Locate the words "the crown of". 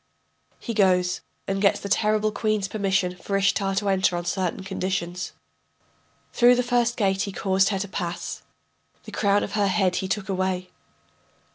9.03-9.51